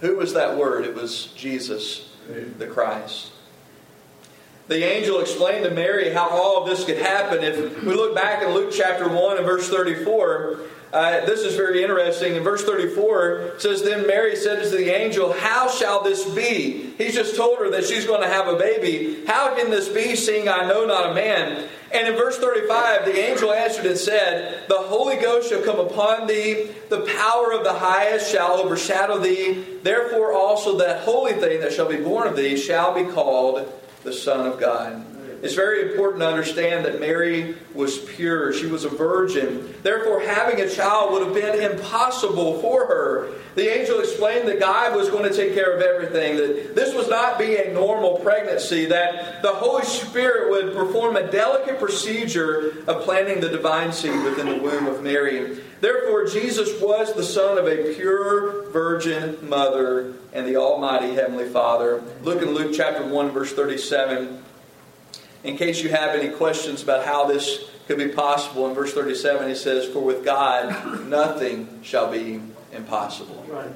Who 0.00 0.16
was 0.16 0.34
that 0.34 0.56
word? 0.56 0.84
It 0.84 0.94
was 0.94 1.26
Jesus, 1.36 2.12
the 2.58 2.66
Christ. 2.66 3.32
The 4.68 4.84
angel 4.84 5.20
explained 5.20 5.64
to 5.64 5.70
Mary 5.70 6.12
how 6.12 6.28
all 6.28 6.62
of 6.62 6.68
this 6.68 6.84
could 6.84 6.98
happen. 6.98 7.42
If 7.42 7.82
we 7.82 7.94
look 7.94 8.14
back 8.14 8.42
in 8.42 8.50
Luke 8.50 8.70
chapter 8.70 9.08
1 9.08 9.38
and 9.38 9.46
verse 9.46 9.66
34, 9.70 10.60
uh, 10.92 11.24
this 11.24 11.40
is 11.40 11.54
very 11.54 11.82
interesting. 11.82 12.34
In 12.34 12.42
verse 12.42 12.64
34, 12.64 13.30
it 13.30 13.62
says, 13.62 13.82
Then 13.82 14.06
Mary 14.06 14.36
said 14.36 14.62
to 14.62 14.68
the 14.68 14.94
angel, 14.94 15.32
How 15.32 15.70
shall 15.70 16.02
this 16.02 16.28
be? 16.34 16.94
He's 16.98 17.14
just 17.14 17.34
told 17.34 17.58
her 17.60 17.70
that 17.70 17.86
she's 17.86 18.04
going 18.04 18.20
to 18.20 18.28
have 18.28 18.46
a 18.46 18.58
baby. 18.58 19.24
How 19.26 19.54
can 19.54 19.70
this 19.70 19.88
be, 19.88 20.14
seeing 20.14 20.50
I 20.50 20.68
know 20.68 20.84
not 20.84 21.12
a 21.12 21.14
man? 21.14 21.66
And 21.90 22.06
in 22.06 22.14
verse 22.14 22.36
35, 22.36 23.06
the 23.06 23.18
angel 23.18 23.52
answered 23.52 23.86
and 23.86 23.98
said, 23.98 24.68
The 24.68 24.76
Holy 24.76 25.16
Ghost 25.16 25.48
shall 25.48 25.62
come 25.62 25.80
upon 25.80 26.26
thee, 26.26 26.70
the 26.90 27.06
power 27.16 27.52
of 27.52 27.64
the 27.64 27.72
highest 27.72 28.30
shall 28.30 28.58
overshadow 28.58 29.18
thee. 29.18 29.64
Therefore 29.82 30.34
also 30.34 30.76
that 30.76 31.04
holy 31.04 31.32
thing 31.32 31.60
that 31.60 31.72
shall 31.72 31.88
be 31.88 31.96
born 31.96 32.28
of 32.28 32.36
thee 32.36 32.58
shall 32.58 32.94
be 32.94 33.10
called 33.10 33.66
the 34.04 34.12
Son 34.12 34.46
of 34.46 34.58
God. 34.58 35.04
It's 35.40 35.54
very 35.54 35.90
important 35.90 36.20
to 36.20 36.28
understand 36.28 36.84
that 36.84 36.98
Mary 37.00 37.56
was 37.72 37.98
pure. 37.98 38.52
She 38.52 38.66
was 38.66 38.84
a 38.84 38.88
virgin. 38.88 39.72
Therefore, 39.82 40.20
having 40.20 40.60
a 40.60 40.68
child 40.68 41.12
would 41.12 41.22
have 41.22 41.34
been 41.34 41.72
impossible 41.72 42.60
for 42.60 42.86
her. 42.86 43.28
The 43.54 43.80
angel 43.80 44.00
explained 44.00 44.48
that 44.48 44.58
God 44.58 44.96
was 44.96 45.08
going 45.08 45.30
to 45.30 45.36
take 45.36 45.54
care 45.54 45.76
of 45.76 45.82
everything, 45.82 46.36
that 46.36 46.74
this 46.74 46.94
was 46.94 47.08
not 47.08 47.38
be 47.38 47.56
a 47.56 47.72
normal 47.72 48.18
pregnancy, 48.18 48.86
that 48.86 49.42
the 49.42 49.52
Holy 49.52 49.84
Spirit 49.84 50.50
would 50.50 50.74
perform 50.74 51.16
a 51.16 51.30
delicate 51.30 51.78
procedure 51.78 52.84
of 52.88 53.02
planting 53.02 53.40
the 53.40 53.48
divine 53.48 53.92
seed 53.92 54.22
within 54.24 54.46
the 54.46 54.58
womb 54.62 54.86
of 54.86 55.02
Mary. 55.02 55.58
Therefore, 55.80 56.26
Jesus 56.26 56.80
was 56.80 57.14
the 57.14 57.22
son 57.22 57.58
of 57.58 57.68
a 57.68 57.94
pure 57.94 58.68
virgin 58.70 59.38
mother 59.48 60.14
and 60.32 60.46
the 60.46 60.56
Almighty 60.56 61.14
Heavenly 61.14 61.48
Father. 61.48 62.02
Look 62.22 62.42
in 62.42 62.50
Luke 62.50 62.72
chapter 62.74 63.06
1, 63.06 63.30
verse 63.30 63.52
37 63.52 64.42
in 65.44 65.56
case 65.56 65.82
you 65.82 65.88
have 65.90 66.14
any 66.14 66.30
questions 66.30 66.82
about 66.82 67.04
how 67.04 67.26
this 67.26 67.70
could 67.86 67.98
be 67.98 68.08
possible, 68.08 68.68
in 68.68 68.74
verse 68.74 68.92
37 68.92 69.48
he 69.48 69.54
says, 69.54 69.86
For 69.86 70.00
with 70.00 70.24
God 70.24 71.06
nothing 71.06 71.80
shall 71.82 72.10
be 72.10 72.40
impossible. 72.72 73.44
Right. 73.48 73.70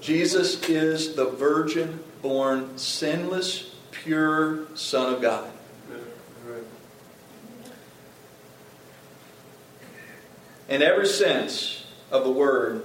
Jesus 0.00 0.62
is 0.68 1.14
the 1.14 1.26
virgin 1.26 2.00
born, 2.22 2.78
sinless, 2.78 3.74
pure 3.90 4.66
Son 4.74 5.12
of 5.12 5.20
God. 5.20 5.50
Right. 6.46 6.62
In 10.68 10.82
every 10.82 11.06
sense 11.06 11.84
of 12.10 12.24
the 12.24 12.30
word, 12.30 12.84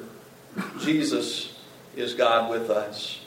Jesus 0.80 1.58
is 1.96 2.13
God 2.13 2.50
with 2.50 2.70
us. 2.70 3.20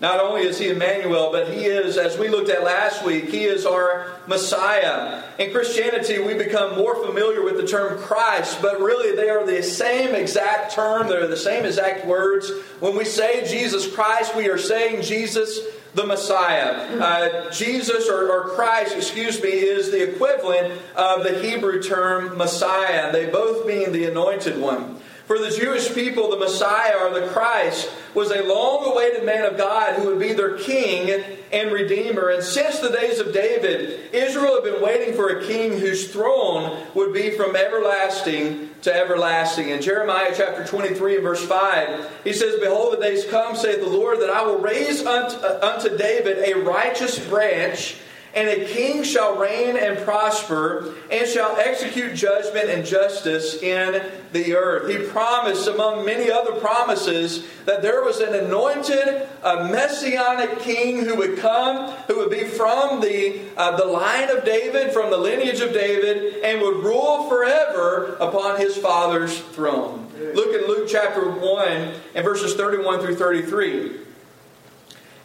Not 0.00 0.20
only 0.20 0.42
is 0.42 0.58
he 0.58 0.68
Emmanuel, 0.68 1.32
but 1.32 1.48
he 1.48 1.64
is, 1.64 1.96
as 1.96 2.16
we 2.16 2.28
looked 2.28 2.50
at 2.50 2.62
last 2.62 3.04
week, 3.04 3.30
he 3.30 3.44
is 3.44 3.66
our 3.66 4.06
Messiah. 4.28 5.24
In 5.38 5.50
Christianity, 5.50 6.20
we 6.20 6.34
become 6.34 6.76
more 6.76 7.04
familiar 7.04 7.42
with 7.42 7.56
the 7.56 7.66
term 7.66 7.98
Christ, 7.98 8.62
but 8.62 8.78
really 8.78 9.16
they 9.16 9.28
are 9.28 9.44
the 9.44 9.60
same 9.60 10.14
exact 10.14 10.72
term, 10.72 11.08
they're 11.08 11.26
the 11.26 11.36
same 11.36 11.64
exact 11.64 12.06
words. 12.06 12.48
When 12.78 12.96
we 12.96 13.04
say 13.04 13.44
Jesus 13.48 13.92
Christ, 13.92 14.36
we 14.36 14.48
are 14.48 14.58
saying 14.58 15.02
Jesus 15.02 15.58
the 15.94 16.06
Messiah. 16.06 17.00
Uh, 17.00 17.50
Jesus, 17.50 18.08
or, 18.08 18.30
or, 18.30 18.50
Christ, 18.50 18.94
excuse 18.94 19.42
me, 19.42 19.48
is 19.48 19.90
the 19.90 20.12
equivalent 20.14 20.80
of 20.94 21.24
the 21.24 21.40
Hebrew 21.42 21.82
term 21.82 22.36
Messiah, 22.36 23.10
they 23.10 23.26
both 23.26 23.66
mean 23.66 23.90
the 23.90 24.04
anointed 24.04 24.60
one. 24.60 25.00
For 25.28 25.38
the 25.38 25.50
Jewish 25.50 25.94
people, 25.94 26.30
the 26.30 26.38
Messiah 26.38 26.96
or 27.00 27.20
the 27.20 27.28
Christ 27.28 27.90
was 28.14 28.30
a 28.30 28.42
long 28.44 28.90
awaited 28.90 29.26
man 29.26 29.44
of 29.44 29.58
God 29.58 29.96
who 29.96 30.06
would 30.06 30.18
be 30.18 30.32
their 30.32 30.56
king 30.56 31.22
and 31.52 31.70
redeemer. 31.70 32.30
And 32.30 32.42
since 32.42 32.78
the 32.78 32.88
days 32.88 33.18
of 33.18 33.34
David, 33.34 34.14
Israel 34.14 34.54
had 34.54 34.64
been 34.64 34.82
waiting 34.82 35.14
for 35.14 35.28
a 35.28 35.46
king 35.46 35.78
whose 35.78 36.10
throne 36.10 36.82
would 36.94 37.12
be 37.12 37.32
from 37.32 37.56
everlasting 37.56 38.70
to 38.80 38.94
everlasting. 38.94 39.68
In 39.68 39.82
Jeremiah 39.82 40.32
chapter 40.34 40.64
23 40.64 41.16
and 41.16 41.22
verse 41.22 41.44
5, 41.44 42.20
he 42.24 42.32
says, 42.32 42.58
Behold, 42.58 42.94
the 42.94 43.02
days 43.02 43.26
come, 43.26 43.54
saith 43.54 43.80
the 43.80 43.86
Lord, 43.86 44.20
that 44.20 44.30
I 44.30 44.40
will 44.44 44.60
raise 44.60 45.04
unto, 45.04 45.36
uh, 45.36 45.74
unto 45.74 45.94
David 45.94 46.38
a 46.38 46.58
righteous 46.60 47.18
branch 47.28 47.96
and 48.34 48.48
a 48.48 48.66
king 48.66 49.02
shall 49.02 49.36
reign 49.36 49.76
and 49.76 49.98
prosper, 50.04 50.94
and 51.10 51.26
shall 51.28 51.56
execute 51.56 52.14
judgment 52.14 52.68
and 52.68 52.84
justice 52.84 53.62
in 53.62 54.02
the 54.32 54.54
earth. 54.54 54.90
He 54.90 54.98
promised, 55.08 55.66
among 55.68 56.04
many 56.04 56.30
other 56.30 56.52
promises, 56.52 57.46
that 57.64 57.82
there 57.82 58.04
was 58.04 58.20
an 58.20 58.34
anointed, 58.34 59.28
a 59.42 59.64
messianic 59.64 60.60
king 60.60 61.04
who 61.04 61.16
would 61.16 61.38
come, 61.38 61.90
who 62.06 62.18
would 62.18 62.30
be 62.30 62.44
from 62.44 63.00
the, 63.00 63.40
uh, 63.56 63.76
the 63.76 63.86
line 63.86 64.28
of 64.28 64.44
David, 64.44 64.92
from 64.92 65.10
the 65.10 65.18
lineage 65.18 65.60
of 65.60 65.72
David, 65.72 66.42
and 66.44 66.60
would 66.60 66.84
rule 66.84 67.28
forever 67.28 68.16
upon 68.20 68.60
his 68.60 68.76
father's 68.76 69.38
throne. 69.38 70.06
Look 70.34 70.54
at 70.54 70.68
Luke 70.68 70.88
chapter 70.88 71.30
1 71.30 71.94
and 72.14 72.24
verses 72.24 72.54
31 72.54 73.00
through 73.00 73.16
33. 73.16 74.07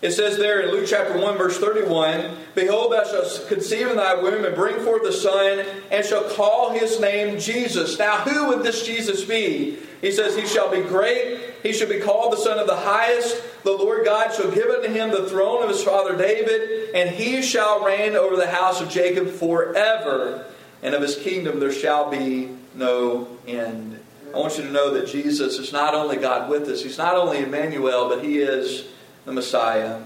It 0.04 0.12
says 0.12 0.36
there 0.36 0.60
in 0.60 0.72
Luke 0.72 0.86
chapter 0.86 1.18
1, 1.18 1.38
verse 1.38 1.58
31 1.60 2.36
Behold, 2.56 2.92
thou 2.92 3.06
shalt 3.06 3.46
conceive 3.48 3.88
in 3.88 3.96
thy 3.96 4.22
womb 4.22 4.44
and 4.44 4.54
bring 4.54 4.82
forth 4.82 5.06
a 5.06 5.14
son, 5.14 5.66
and 5.90 6.06
shall 6.06 6.30
call 6.30 6.72
his 6.72 7.00
name 7.00 7.40
Jesus. 7.40 7.98
Now, 7.98 8.18
who 8.18 8.50
would 8.50 8.64
this 8.64 8.86
Jesus 8.86 9.24
be? 9.24 9.78
He 10.02 10.12
says, 10.12 10.36
He 10.36 10.46
shall 10.46 10.70
be 10.70 10.82
great, 10.82 11.40
he 11.64 11.72
shall 11.72 11.88
be 11.88 12.02
called 12.02 12.34
the 12.34 12.38
Son 12.38 12.60
of 12.60 12.68
the 12.68 12.76
Highest. 12.76 13.42
The 13.64 13.72
Lord 13.72 14.04
God 14.04 14.34
shall 14.34 14.52
give 14.52 14.70
unto 14.70 14.90
him 14.90 15.10
the 15.10 15.30
throne 15.30 15.64
of 15.64 15.70
his 15.70 15.82
father 15.82 16.18
David, 16.18 16.94
and 16.94 17.10
he 17.10 17.42
shall 17.42 17.86
reign 17.86 18.18
over 18.18 18.36
the 18.36 18.52
house 18.52 18.82
of 18.82 18.90
Jacob 18.90 19.30
forever, 19.30 20.46
and 20.82 20.94
of 20.94 21.02
his 21.02 21.16
kingdom 21.16 21.62
there 21.62 21.72
shall 21.72 22.12
be 22.12 22.50
no 22.76 23.30
end. 23.48 23.98
I 24.34 24.38
want 24.38 24.58
you 24.58 24.66
to 24.66 24.72
know 24.72 24.94
that 24.96 25.08
Jesus 25.08 25.60
is 25.60 25.72
not 25.72 25.94
only 25.94 26.18
God 26.18 26.50
with 26.50 26.68
us, 26.68 26.84
He's 26.84 26.98
not 26.98 27.16
only 27.16 27.38
Emmanuel, 27.38 28.10
but 28.10 28.24
He 28.24 28.40
is 28.40 28.86
the 29.26 29.32
Messiah. 29.32 30.02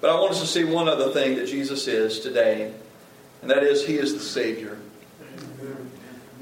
But 0.00 0.10
I 0.10 0.20
want 0.20 0.32
us 0.32 0.40
to 0.40 0.46
see 0.46 0.64
one 0.64 0.88
other 0.88 1.10
thing 1.10 1.36
that 1.36 1.46
Jesus 1.46 1.86
is 1.86 2.20
today, 2.20 2.72
and 3.42 3.50
that 3.50 3.62
is 3.62 3.86
He 3.86 3.96
is 3.96 4.14
the 4.14 4.20
Savior. 4.20 4.78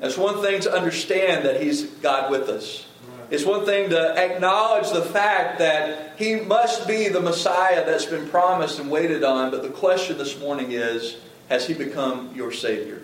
It's 0.01 0.17
one 0.17 0.41
thing 0.43 0.61
to 0.61 0.73
understand 0.73 1.45
that 1.45 1.61
He's 1.61 1.85
God 1.85 2.31
with 2.31 2.49
us. 2.49 2.87
It's 3.31 3.45
one 3.45 3.67
thing 3.67 3.91
to 3.91 4.17
acknowledge 4.17 4.91
the 4.91 5.03
fact 5.03 5.59
that 5.59 6.19
He 6.19 6.37
must 6.37 6.87
be 6.87 7.09
the 7.09 7.21
Messiah 7.21 7.85
that's 7.85 8.07
been 8.07 8.29
promised 8.29 8.79
and 8.79 8.91
waited 8.91 9.25
on. 9.25 9.51
But 9.51 9.63
the 9.63 9.71
question 9.71 10.17
this 10.19 10.39
morning 10.39 10.73
is 10.73 11.17
Has 11.49 11.67
He 11.67 11.75
become 11.75 12.33
your 12.35 12.53
Savior? 12.53 13.03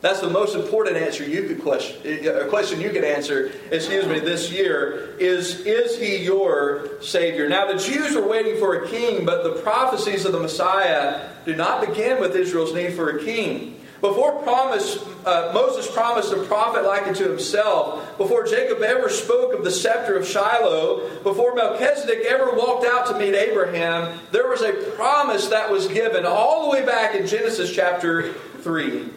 That's 0.00 0.20
the 0.20 0.30
most 0.30 0.54
important 0.54 0.96
answer 0.96 1.24
you 1.24 1.44
could 1.44 1.60
question. 1.60 2.28
A 2.28 2.46
question 2.46 2.80
you 2.80 2.90
could 2.90 3.02
answer, 3.02 3.50
excuse 3.72 4.06
me, 4.06 4.20
this 4.20 4.50
year 4.52 5.16
is: 5.18 5.60
Is 5.60 5.98
he 5.98 6.24
your 6.24 7.02
savior? 7.02 7.48
Now 7.48 7.66
the 7.66 7.78
Jews 7.78 8.14
were 8.14 8.28
waiting 8.28 8.58
for 8.58 8.84
a 8.84 8.88
king, 8.88 9.24
but 9.24 9.42
the 9.42 9.60
prophecies 9.62 10.24
of 10.24 10.32
the 10.32 10.40
Messiah 10.40 11.28
do 11.44 11.56
not 11.56 11.84
begin 11.84 12.20
with 12.20 12.36
Israel's 12.36 12.72
need 12.72 12.94
for 12.94 13.10
a 13.10 13.24
king. 13.24 13.74
Before 14.00 14.40
promise, 14.42 15.04
uh, 15.26 15.50
Moses 15.52 15.90
promised 15.90 16.32
a 16.32 16.40
prophet 16.44 16.84
like 16.84 17.08
unto 17.08 17.28
himself, 17.28 18.16
before 18.16 18.46
Jacob 18.46 18.80
ever 18.80 19.08
spoke 19.08 19.52
of 19.52 19.64
the 19.64 19.72
scepter 19.72 20.16
of 20.16 20.24
Shiloh, 20.24 21.08
before 21.24 21.56
Melchizedek 21.56 22.24
ever 22.28 22.52
walked 22.54 22.86
out 22.86 23.06
to 23.06 23.18
meet 23.18 23.34
Abraham, 23.34 24.20
there 24.30 24.48
was 24.48 24.62
a 24.62 24.72
promise 24.94 25.48
that 25.48 25.68
was 25.72 25.88
given 25.88 26.24
all 26.24 26.66
the 26.66 26.70
way 26.70 26.86
back 26.86 27.16
in 27.16 27.26
Genesis 27.26 27.74
chapter 27.74 28.34
3. 28.60 29.08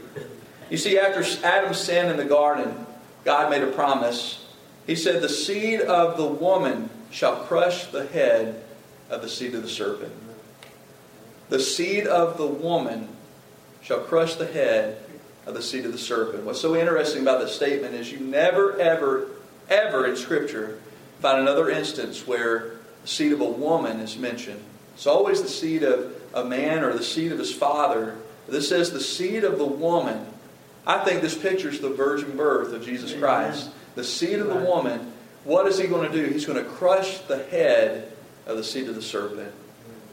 You 0.71 0.77
see, 0.77 0.97
after 0.97 1.21
Adam's 1.45 1.79
sin 1.79 2.09
in 2.09 2.15
the 2.15 2.23
garden, 2.23 2.87
God 3.25 3.49
made 3.49 3.61
a 3.61 3.67
promise. 3.67 4.45
He 4.87 4.95
said, 4.95 5.21
The 5.21 5.27
seed 5.27 5.81
of 5.81 6.15
the 6.15 6.25
woman 6.25 6.89
shall 7.11 7.43
crush 7.43 7.87
the 7.87 8.07
head 8.07 8.63
of 9.09 9.21
the 9.21 9.27
seed 9.27 9.53
of 9.53 9.63
the 9.63 9.69
serpent. 9.69 10.13
The 11.49 11.59
seed 11.59 12.07
of 12.07 12.37
the 12.37 12.47
woman 12.47 13.09
shall 13.81 13.99
crush 13.99 14.35
the 14.35 14.47
head 14.47 15.03
of 15.45 15.55
the 15.55 15.61
seed 15.61 15.85
of 15.85 15.91
the 15.91 15.97
serpent. 15.97 16.45
What's 16.45 16.61
so 16.61 16.73
interesting 16.77 17.21
about 17.21 17.41
this 17.41 17.53
statement 17.53 17.93
is 17.93 18.09
you 18.09 18.21
never, 18.21 18.79
ever, 18.79 19.27
ever 19.69 20.07
in 20.07 20.15
Scripture 20.15 20.79
find 21.19 21.41
another 21.41 21.69
instance 21.69 22.25
where 22.25 22.77
the 23.01 23.09
seed 23.09 23.33
of 23.33 23.41
a 23.41 23.45
woman 23.45 23.99
is 23.99 24.17
mentioned. 24.17 24.63
It's 24.93 25.05
always 25.05 25.41
the 25.41 25.49
seed 25.49 25.83
of 25.83 26.15
a 26.33 26.45
man 26.45 26.81
or 26.81 26.93
the 26.93 27.03
seed 27.03 27.33
of 27.33 27.39
his 27.39 27.53
father. 27.53 28.15
This 28.47 28.69
says 28.69 28.91
the 28.91 29.01
seed 29.01 29.43
of 29.43 29.57
the 29.57 29.65
woman 29.65 30.27
I 30.85 31.03
think 31.03 31.21
this 31.21 31.37
pictures 31.37 31.79
the 31.79 31.89
virgin 31.89 32.35
birth 32.35 32.73
of 32.73 32.83
Jesus 32.83 33.13
Christ. 33.13 33.69
The 33.95 34.03
seed 34.03 34.39
of 34.39 34.47
the 34.47 34.55
woman, 34.55 35.11
what 35.43 35.67
is 35.67 35.77
he 35.77 35.87
going 35.87 36.11
to 36.11 36.17
do? 36.17 36.31
He's 36.31 36.45
going 36.45 36.63
to 36.63 36.69
crush 36.69 37.19
the 37.19 37.43
head 37.45 38.11
of 38.45 38.57
the 38.57 38.63
seed 38.63 38.87
of 38.87 38.95
the 38.95 39.01
serpent. 39.01 39.53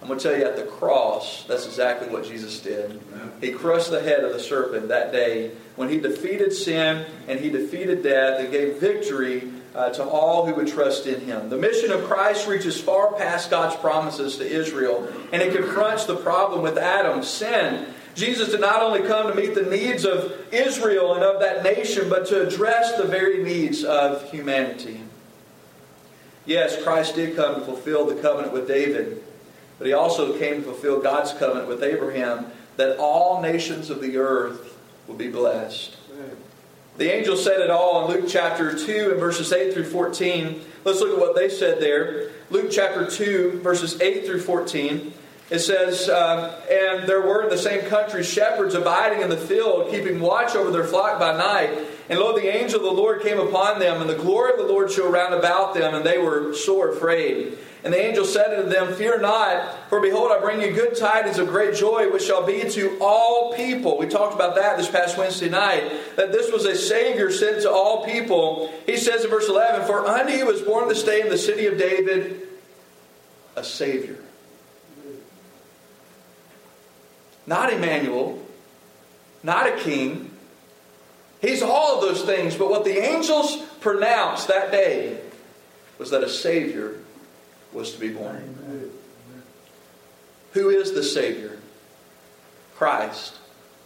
I'm 0.00 0.06
going 0.06 0.20
to 0.20 0.28
tell 0.28 0.38
you 0.38 0.44
at 0.44 0.56
the 0.56 0.64
cross, 0.64 1.44
that's 1.44 1.66
exactly 1.66 2.08
what 2.08 2.24
Jesus 2.24 2.60
did. 2.60 3.00
He 3.40 3.50
crushed 3.50 3.90
the 3.90 4.00
head 4.00 4.22
of 4.22 4.32
the 4.32 4.38
serpent 4.38 4.88
that 4.88 5.10
day 5.10 5.50
when 5.74 5.88
he 5.88 5.98
defeated 5.98 6.52
sin 6.52 7.04
and 7.26 7.40
he 7.40 7.50
defeated 7.50 8.02
death 8.02 8.40
and 8.40 8.52
gave 8.52 8.76
victory 8.76 9.50
uh, 9.74 9.90
to 9.90 10.04
all 10.04 10.46
who 10.46 10.54
would 10.54 10.68
trust 10.68 11.06
in 11.06 11.20
him. 11.20 11.50
The 11.50 11.56
mission 11.56 11.90
of 11.90 12.04
Christ 12.04 12.46
reaches 12.46 12.80
far 12.80 13.12
past 13.14 13.50
God's 13.50 13.74
promises 13.76 14.36
to 14.36 14.46
Israel 14.48 15.12
and 15.32 15.42
it 15.42 15.54
confronts 15.54 16.04
the 16.04 16.16
problem 16.16 16.62
with 16.62 16.78
Adam, 16.78 17.22
sin, 17.24 17.86
Jesus 18.18 18.50
did 18.50 18.60
not 18.60 18.82
only 18.82 19.06
come 19.06 19.28
to 19.28 19.34
meet 19.34 19.54
the 19.54 19.62
needs 19.62 20.04
of 20.04 20.34
Israel 20.52 21.14
and 21.14 21.22
of 21.22 21.40
that 21.40 21.62
nation, 21.62 22.08
but 22.08 22.26
to 22.26 22.44
address 22.44 22.96
the 22.96 23.04
very 23.04 23.44
needs 23.44 23.84
of 23.84 24.28
humanity. 24.32 25.02
Yes, 26.44 26.82
Christ 26.82 27.14
did 27.14 27.36
come 27.36 27.54
to 27.54 27.60
fulfill 27.60 28.06
the 28.06 28.20
covenant 28.20 28.52
with 28.52 28.66
David, 28.66 29.22
but 29.78 29.86
he 29.86 29.92
also 29.92 30.36
came 30.36 30.56
to 30.56 30.62
fulfill 30.62 31.00
God's 31.00 31.32
covenant 31.32 31.68
with 31.68 31.84
Abraham 31.84 32.46
that 32.76 32.98
all 32.98 33.40
nations 33.40 33.88
of 33.88 34.00
the 34.00 34.16
earth 34.16 34.76
would 35.06 35.18
be 35.18 35.28
blessed. 35.28 35.96
The 36.96 37.14
angel 37.14 37.36
said 37.36 37.60
it 37.60 37.70
all 37.70 38.04
in 38.04 38.16
Luke 38.16 38.28
chapter 38.28 38.76
2 38.76 39.12
and 39.12 39.20
verses 39.20 39.52
8 39.52 39.72
through 39.72 39.84
14. 39.84 40.60
Let's 40.82 40.98
look 40.98 41.12
at 41.12 41.20
what 41.20 41.36
they 41.36 41.48
said 41.48 41.80
there. 41.80 42.30
Luke 42.50 42.70
chapter 42.72 43.08
2, 43.08 43.60
verses 43.62 44.00
8 44.00 44.26
through 44.26 44.40
14. 44.40 45.12
It 45.50 45.60
says, 45.60 46.10
uh, 46.10 46.60
And 46.70 47.08
there 47.08 47.22
were 47.22 47.44
in 47.44 47.48
the 47.48 47.58
same 47.58 47.86
country 47.86 48.22
shepherds 48.22 48.74
abiding 48.74 49.22
in 49.22 49.30
the 49.30 49.36
field, 49.36 49.90
keeping 49.90 50.20
watch 50.20 50.54
over 50.54 50.70
their 50.70 50.84
flock 50.84 51.18
by 51.18 51.36
night. 51.36 51.70
And 52.10 52.18
lo, 52.18 52.34
the 52.34 52.54
angel 52.54 52.76
of 52.76 52.84
the 52.84 52.90
Lord 52.90 53.22
came 53.22 53.38
upon 53.38 53.78
them, 53.78 54.00
and 54.00 54.10
the 54.10 54.14
glory 54.14 54.52
of 54.52 54.58
the 54.58 54.70
Lord 54.70 54.90
shone 54.90 55.12
round 55.12 55.34
about 55.34 55.74
them, 55.74 55.94
and 55.94 56.04
they 56.04 56.18
were 56.18 56.54
sore 56.54 56.90
afraid. 56.90 57.56
And 57.82 57.94
the 57.94 58.04
angel 58.04 58.24
said 58.24 58.52
unto 58.58 58.68
them, 58.68 58.94
Fear 58.94 59.20
not, 59.20 59.88
for 59.88 60.00
behold, 60.00 60.32
I 60.32 60.40
bring 60.40 60.60
you 60.60 60.72
good 60.72 60.96
tidings 60.96 61.38
of 61.38 61.48
great 61.48 61.74
joy, 61.74 62.10
which 62.10 62.24
shall 62.24 62.44
be 62.44 62.68
to 62.68 62.98
all 63.00 63.54
people. 63.54 63.96
We 63.96 64.06
talked 64.06 64.34
about 64.34 64.56
that 64.56 64.76
this 64.76 64.90
past 64.90 65.16
Wednesday 65.16 65.48
night, 65.48 66.16
that 66.16 66.32
this 66.32 66.52
was 66.52 66.66
a 66.66 66.74
Savior 66.74 67.30
sent 67.30 67.62
to 67.62 67.70
all 67.70 68.04
people. 68.04 68.70
He 68.84 68.98
says 68.98 69.24
in 69.24 69.30
verse 69.30 69.48
11, 69.48 69.86
For 69.86 70.06
unto 70.06 70.32
you 70.32 70.44
was 70.44 70.60
born 70.60 70.88
this 70.88 71.04
day 71.04 71.22
in 71.22 71.30
the 71.30 71.38
city 71.38 71.66
of 71.66 71.78
David 71.78 72.48
a 73.56 73.64
Savior 73.64 74.18
not 77.48 77.72
Emmanuel, 77.72 78.38
not 79.42 79.66
a 79.66 79.76
king. 79.78 80.30
He's 81.40 81.62
all 81.62 81.96
of 81.96 82.02
those 82.02 82.22
things, 82.22 82.54
but 82.54 82.68
what 82.68 82.84
the 82.84 82.98
angels 82.98 83.56
pronounced 83.80 84.48
that 84.48 84.70
day 84.70 85.18
was 85.98 86.10
that 86.10 86.22
a 86.22 86.28
Savior 86.28 86.96
was 87.72 87.94
to 87.94 88.00
be 88.00 88.10
born. 88.10 88.54
Amen. 88.64 88.90
Who 90.52 90.68
is 90.68 90.92
the 90.92 91.02
Savior? 91.02 91.58
Christ 92.76 93.38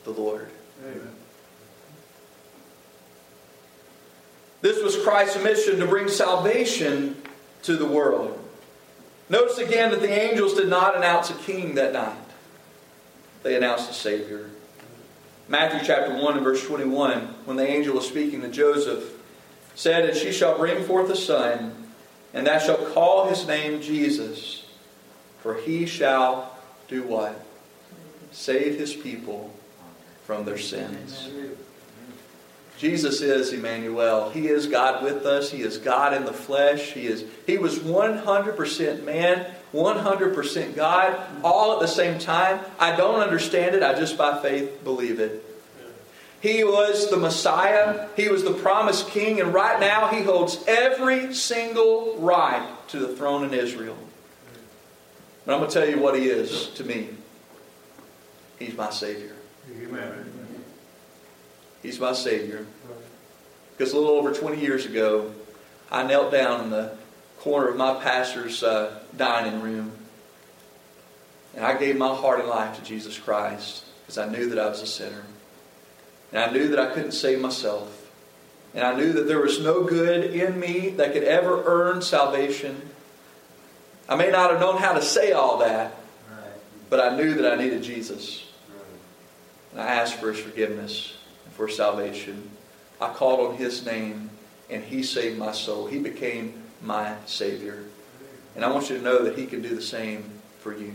the 0.05 0.11
Lord. 0.11 0.49
Amen. 0.85 1.15
This 4.61 4.83
was 4.83 5.01
Christ's 5.03 5.43
mission 5.43 5.79
to 5.79 5.87
bring 5.87 6.09
salvation 6.09 7.17
to 7.63 7.77
the 7.77 7.87
world. 7.87 8.39
Notice 9.29 9.59
again 9.59 9.93
that 9.93 10.01
the 10.01 10.11
angels 10.11 10.55
did 10.55 10.69
not 10.69 10.97
announce 10.97 11.31
a 11.31 11.35
king 11.35 11.77
that 11.77 11.93
night 11.93 12.22
they 13.43 13.57
announced 13.57 13.89
the 13.89 13.95
Savior. 13.95 14.51
Matthew 15.49 15.81
chapter 15.85 16.15
1 16.15 16.37
and 16.37 16.45
verse 16.45 16.67
21, 16.67 17.19
when 17.45 17.57
the 17.57 17.67
angel 17.67 17.95
was 17.95 18.07
speaking 18.07 18.41
to 18.43 18.49
Joseph, 18.49 19.13
said, 19.75 20.09
And 20.09 20.17
she 20.17 20.33
shall 20.33 20.57
bring 20.57 20.85
forth 20.85 21.11
a 21.11 21.17
son, 21.17 21.75
and 22.33 22.47
thou 22.47 22.59
shalt 22.59 22.95
call 22.95 23.29
his 23.29 23.47
name 23.47 23.83
Jesus, 23.83 24.67
for 25.41 25.55
he 25.57 25.87
shall 25.87 26.57
do 26.89 27.03
what? 27.03 27.45
Save 28.31 28.79
his 28.79 28.95
people 28.95 29.53
from 30.25 30.45
their 30.45 30.59
sins. 30.59 31.29
Jesus 32.79 33.21
is 33.21 33.53
Emmanuel. 33.53 34.31
He 34.31 34.49
is 34.49 34.67
God 34.67 35.05
with 35.05 35.25
us. 35.25 35.51
He 35.51 35.63
is 35.63 35.79
God 35.79 36.15
in 36.15 36.25
the 36.25 36.33
flesh. 36.33 36.93
He 36.93 37.07
is 37.07 37.25
he 37.47 37.57
was 37.57 37.79
100% 37.79 39.05
man, 39.05 39.47
100% 39.73 40.77
God, 40.77 41.19
all 41.43 41.75
at 41.75 41.81
the 41.81 41.87
same 41.87 42.19
time. 42.19 42.61
I 42.79 42.95
don't 42.95 43.21
understand 43.21 43.75
it. 43.75 43.83
I 43.83 43.95
just 43.95 44.19
by 44.19 44.41
faith 44.43 44.85
believe 44.85 45.19
it. 45.19 45.45
He 46.41 46.65
was 46.65 47.09
the 47.09 47.17
Messiah. 47.17 48.09
He 48.17 48.29
was 48.29 48.43
the 48.43 48.53
promised 48.53 49.09
king 49.09 49.41
and 49.41 49.55
right 49.55 49.79
now 49.79 50.09
he 50.09 50.23
holds 50.23 50.63
every 50.67 51.33
single 51.35 52.17
right 52.19 52.69
to 52.89 52.99
the 52.99 53.17
throne 53.17 53.45
in 53.45 53.55
Israel. 53.55 53.97
But 55.47 55.55
I'm 55.55 55.61
going 55.61 55.71
to 55.71 55.81
tell 55.81 55.89
you 55.89 56.01
what 56.01 56.19
he 56.19 56.27
is 56.27 56.69
to 56.71 56.85
me. 56.85 57.09
He's 58.59 58.77
my 58.77 58.91
savior. 58.91 59.35
Amen. 59.71 60.33
He's 61.83 61.99
my 61.99 62.13
Savior. 62.13 62.65
Because 63.77 63.93
a 63.93 63.99
little 63.99 64.13
over 64.13 64.33
20 64.33 64.61
years 64.61 64.87
ago, 64.87 65.33
I 65.91 66.05
knelt 66.05 66.31
down 66.31 66.65
in 66.65 66.71
the 66.71 66.97
corner 67.43 67.69
of 67.69 67.77
my 67.77 67.95
pastor's 68.03 68.63
uh, 68.63 68.99
dining 69.17 69.61
room 69.61 69.93
and 71.55 71.65
I 71.65 71.77
gave 71.77 71.97
my 71.97 72.15
heart 72.15 72.41
and 72.41 72.49
life 72.49 72.77
to 72.79 72.85
Jesus 72.85 73.19
Christ 73.19 73.85
because 74.01 74.19
I 74.19 74.29
knew 74.29 74.49
that 74.51 74.59
I 74.59 74.69
was 74.69 74.81
a 74.83 74.87
sinner. 74.87 75.23
And 76.33 76.43
I 76.43 76.51
knew 76.51 76.69
that 76.69 76.79
I 76.79 76.95
couldn't 76.95 77.13
save 77.13 77.41
myself. 77.41 78.11
And 78.75 78.85
I 78.85 78.97
knew 78.97 79.13
that 79.13 79.29
there 79.29 79.41
was 79.41 79.61
no 79.61 79.85
good 79.85 80.25
in 80.33 80.59
me 80.59 80.91
that 80.91 81.13
could 81.13 81.25
ever 81.25 81.63
earn 81.67 82.01
salvation. 82.01 82.89
I 84.09 84.17
may 84.17 84.31
not 84.31 84.51
have 84.51 84.61
known 84.61 84.79
how 84.79 84.95
to 84.95 85.03
say 85.03 85.33
all 85.33 85.59
that, 85.59 85.95
but 86.89 87.01
I 87.01 87.17
knew 87.17 87.35
that 87.35 87.53
I 87.53 87.63
needed 87.63 87.83
Jesus. 87.83 88.47
And 89.73 89.81
I 89.81 89.87
asked 89.87 90.15
for 90.15 90.33
his 90.33 90.41
forgiveness 90.41 91.17
for 91.51 91.69
salvation. 91.69 92.51
I 92.99 93.13
called 93.13 93.41
on 93.41 93.57
His 93.57 93.85
name, 93.85 94.31
and 94.71 94.83
He 94.83 95.03
saved 95.03 95.39
my 95.39 95.53
soul. 95.53 95.87
He 95.87 95.99
became 95.99 96.62
my 96.83 97.17
Savior. 97.27 97.85
And 98.55 98.65
I 98.65 98.71
want 98.71 98.91
you 98.91 98.97
to 98.99 99.03
know 99.03 99.25
that 99.25 99.39
He 99.39 99.47
can 99.47 99.63
do 99.63 99.75
the 99.75 99.83
same 99.83 100.25
for 100.61 100.77
you. 100.77 100.93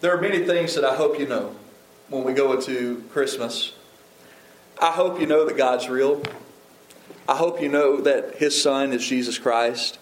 There 0.00 0.16
are 0.16 0.20
many 0.20 0.44
things 0.44 0.74
that 0.74 0.84
I 0.84 0.94
hope 0.94 1.18
you 1.18 1.26
know 1.26 1.54
when 2.08 2.24
we 2.24 2.32
go 2.32 2.52
into 2.52 3.02
Christmas. 3.10 3.72
I 4.80 4.92
hope 4.92 5.20
you 5.20 5.26
know 5.26 5.44
that 5.44 5.56
God's 5.56 5.88
real. 5.88 6.22
I 7.28 7.36
hope 7.36 7.60
you 7.60 7.68
know 7.68 8.00
that 8.00 8.36
His 8.36 8.60
Son 8.60 8.92
is 8.92 9.04
Jesus 9.04 9.38
Christ. 9.38 9.98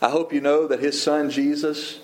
I 0.00 0.08
hope 0.08 0.32
you 0.32 0.40
know 0.40 0.66
that 0.68 0.80
His 0.80 1.02
Son 1.02 1.30
Jesus 1.30 2.00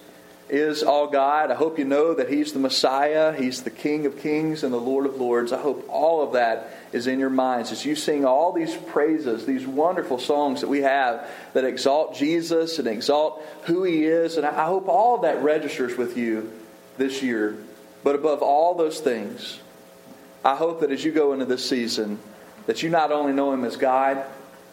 is 0.49 0.83
all 0.83 1.09
God. 1.09 1.51
I 1.51 1.55
hope 1.55 1.79
you 1.79 1.85
know 1.85 2.15
that 2.15 2.31
He's 2.31 2.53
the 2.53 2.59
Messiah, 2.59 3.33
He's 3.33 3.63
the 3.63 3.71
King 3.71 4.07
of 4.07 4.19
Kings 4.19 4.63
and 4.63 4.73
the 4.73 4.79
Lord 4.79 5.07
of 5.07 5.17
Lords. 5.17 5.53
I 5.53 5.61
hope 5.61 5.87
all 5.89 6.23
of 6.23 6.35
that 6.35 6.71
is 6.93 7.07
in 7.07 7.19
your 7.19 7.31
minds 7.31 7.73
as 7.73 7.85
you 7.85 7.97
sing 7.97 8.25
all 8.25 8.53
these 8.53 8.75
praises, 8.75 9.45
these 9.45 9.67
wonderful 9.67 10.19
songs 10.19 10.61
that 10.61 10.69
we 10.69 10.83
have 10.83 11.29
that 11.53 11.65
exalt 11.65 12.15
Jesus 12.15 12.79
and 12.79 12.87
exalt 12.87 13.43
who 13.65 13.83
He 13.83 14.05
is. 14.05 14.37
And 14.37 14.47
I 14.47 14.67
hope 14.67 14.89
all 14.89 15.17
of 15.17 15.23
that 15.23 15.43
registers 15.43 15.97
with 15.97 16.17
you 16.17 16.53
this 16.97 17.23
year. 17.23 17.57
But 18.05 18.15
above 18.15 18.41
all 18.43 18.75
those 18.75 19.01
things, 19.01 19.59
I 20.45 20.55
hope 20.55 20.81
that 20.81 20.93
as 20.93 21.05
you 21.05 21.11
go 21.11 21.33
into 21.33 21.45
this 21.45 21.69
season, 21.69 22.21
that 22.67 22.83
you 22.83 22.89
not 22.89 23.11
only 23.11 23.33
know 23.33 23.53
Him 23.53 23.65
as 23.65 23.77
God, 23.77 24.25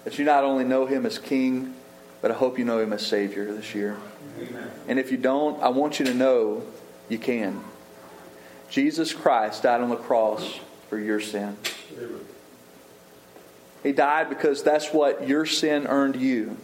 that 0.03 0.19
you 0.19 0.25
not 0.25 0.43
only 0.43 0.65
know 0.65 0.85
Him 0.85 1.05
as 1.07 1.17
King, 1.17 1.73
but 2.21 2.29
I 2.29 2.35
hope 2.35 2.59
you 2.59 2.65
know 2.65 2.79
Him 2.79 2.93
as 2.93 3.05
Savior 3.05 3.51
this 3.51 3.73
year. 3.73 3.97
And 4.87 4.99
if 4.99 5.11
you 5.11 5.17
don't, 5.17 5.61
I 5.61 5.69
want 5.69 5.99
you 5.99 6.05
to 6.05 6.13
know 6.13 6.63
you 7.09 7.17
can. 7.17 7.63
Jesus 8.69 9.13
Christ 9.13 9.63
died 9.63 9.81
on 9.81 9.89
the 9.89 9.95
cross 9.95 10.59
for 10.89 10.97
your 10.97 11.19
sin. 11.19 11.57
He 13.83 13.91
died 13.91 14.29
because 14.29 14.63
that's 14.63 14.93
what 14.93 15.27
your 15.27 15.45
sin 15.45 15.87
earned 15.87 16.15
you. 16.15 16.57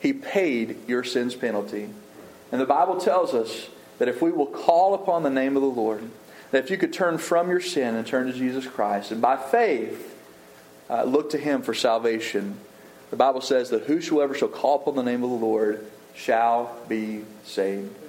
He 0.00 0.12
paid 0.12 0.88
your 0.88 1.04
sin's 1.04 1.34
penalty. 1.34 1.90
And 2.50 2.60
the 2.60 2.66
Bible 2.66 2.98
tells 2.98 3.34
us 3.34 3.68
that 3.98 4.08
if 4.08 4.20
we 4.20 4.32
will 4.32 4.46
call 4.46 4.94
upon 4.94 5.22
the 5.22 5.30
name 5.30 5.56
of 5.56 5.62
the 5.62 5.68
Lord, 5.68 6.10
that 6.50 6.64
if 6.64 6.70
you 6.70 6.76
could 6.76 6.92
turn 6.92 7.18
from 7.18 7.48
your 7.48 7.60
sin 7.60 7.94
and 7.94 8.06
turn 8.06 8.26
to 8.26 8.32
Jesus 8.32 8.66
Christ, 8.66 9.12
and 9.12 9.20
by 9.20 9.36
faith 9.36 10.16
uh, 10.90 11.04
look 11.04 11.30
to 11.30 11.38
Him 11.38 11.62
for 11.62 11.74
salvation, 11.74 12.58
the 13.10 13.16
Bible 13.16 13.40
says 13.40 13.70
that 13.70 13.84
whosoever 13.84 14.34
shall 14.34 14.48
call 14.48 14.76
upon 14.76 14.96
the 14.96 15.02
name 15.02 15.22
of 15.22 15.30
the 15.30 15.36
Lord 15.36 15.86
shall 16.14 16.76
be 16.88 17.24
saved. 17.44 18.03